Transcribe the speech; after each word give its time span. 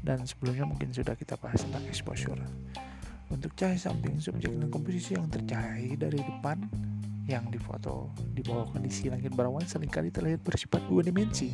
Dan 0.00 0.24
sebelumnya 0.24 0.64
mungkin 0.64 0.88
sudah 0.88 1.12
kita 1.12 1.36
bahas 1.36 1.68
tentang 1.68 1.84
exposure. 1.84 2.40
Untuk 3.28 3.52
cahaya 3.52 3.76
samping 3.76 4.16
Subjek 4.24 4.56
dan 4.56 4.72
komposisi 4.72 5.20
yang 5.20 5.28
tercahai 5.28 6.00
dari 6.00 6.16
depan 6.16 6.64
Yang 7.28 7.60
difoto 7.60 8.08
di 8.32 8.40
bawah 8.40 8.72
kondisi 8.72 9.12
langit 9.12 9.36
berawan 9.36 9.68
Seringkali 9.68 10.08
terlihat 10.08 10.40
bersifat 10.40 10.80
dua 10.88 11.04
dimensi. 11.04 11.52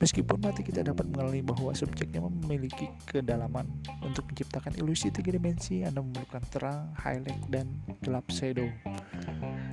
Meskipun 0.00 0.40
mati 0.40 0.64
kita 0.64 0.80
dapat 0.80 1.12
mengalami 1.12 1.44
bahwa 1.44 1.76
subjeknya 1.76 2.24
memiliki 2.24 2.88
kedalaman 3.04 3.68
untuk 4.00 4.24
menciptakan 4.32 4.72
ilusi 4.80 5.12
tiga 5.12 5.36
dimensi, 5.36 5.84
Anda 5.84 6.00
memerlukan 6.00 6.40
terang, 6.48 6.96
highlight, 6.96 7.44
dan 7.52 7.68
gelap 8.00 8.24
shadow. 8.32 8.64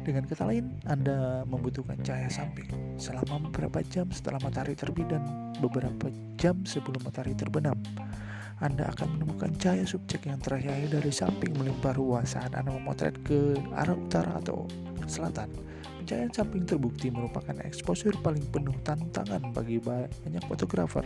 Dengan 0.03 0.27
kata 0.27 0.43
lain, 0.51 0.83
Anda 0.83 1.47
membutuhkan 1.47 2.03
cahaya 2.03 2.27
samping 2.27 2.67
selama 2.99 3.39
beberapa 3.47 3.79
jam 3.87 4.11
setelah 4.11 4.43
matahari 4.43 4.75
terbit 4.75 5.07
dan 5.07 5.23
beberapa 5.63 6.11
jam 6.35 6.59
sebelum 6.67 7.07
matahari 7.07 7.31
terbenam. 7.31 7.79
Anda 8.59 8.91
akan 8.91 9.15
menemukan 9.15 9.55
cahaya 9.55 9.87
subjek 9.87 10.27
yang 10.27 10.43
tercahaya 10.43 10.91
dari 10.91 11.11
samping 11.13 11.55
melimpah 11.55 11.95
ruas 11.95 12.35
saat 12.35 12.51
Anda 12.51 12.75
memotret 12.75 13.15
ke 13.23 13.55
arah 13.71 13.95
utara 13.95 14.43
atau 14.43 14.67
selatan. 15.07 15.47
Pencahayaan 16.07 16.31
samping 16.31 16.63
terbukti 16.63 17.11
merupakan 17.11 17.51
exposure 17.67 18.15
paling 18.23 18.39
penuh 18.47 18.71
tantangan 18.79 19.51
bagi 19.51 19.75
banyak 19.75 20.39
fotografer 20.47 21.03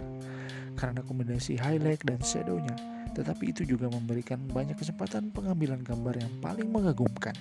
karena 0.78 1.02
kombinasi 1.02 1.58
highlight 1.58 2.06
dan 2.06 2.22
shadownya. 2.22 2.78
Tetapi 3.18 3.50
itu 3.50 3.66
juga 3.66 3.90
memberikan 3.90 4.38
banyak 4.46 4.78
kesempatan 4.78 5.34
pengambilan 5.34 5.82
gambar 5.82 6.22
yang 6.22 6.30
paling 6.38 6.70
mengagumkan, 6.70 7.34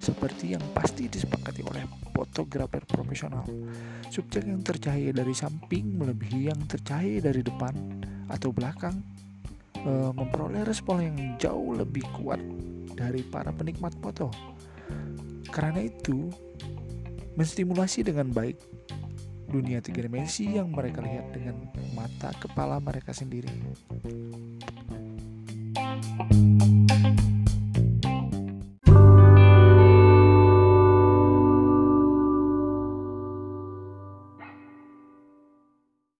seperti 0.00 0.56
yang 0.56 0.64
pasti 0.72 1.04
disepakati 1.04 1.60
oleh 1.68 1.84
fotografer 2.16 2.80
profesional. 2.88 3.44
Subjek 4.08 4.48
yang 4.48 4.64
tercahaya 4.64 5.12
dari 5.12 5.36
samping 5.36 6.00
melebihi 6.00 6.48
yang 6.48 6.64
tercahaya 6.64 7.20
dari 7.20 7.44
depan 7.44 7.76
atau 8.32 8.56
belakang 8.56 8.96
e, 9.84 9.92
memperoleh 10.16 10.64
respon 10.64 11.04
yang 11.04 11.16
jauh 11.36 11.76
lebih 11.76 12.08
kuat 12.16 12.40
dari 12.96 13.20
para 13.20 13.52
penikmat 13.52 13.92
foto. 14.00 14.32
Karena 15.52 15.84
itu, 15.84 16.32
menstimulasi 17.36 18.04
dengan 18.04 18.28
baik 18.30 18.56
dunia 19.52 19.84
tiga 19.84 20.08
dimensi 20.08 20.48
yang 20.48 20.72
mereka 20.72 21.04
lihat 21.04 21.28
dengan 21.36 21.56
mata 21.92 22.32
kepala 22.40 22.80
mereka 22.80 23.12
sendiri. 23.12 23.52
thank 26.12 26.32
you 26.32 26.51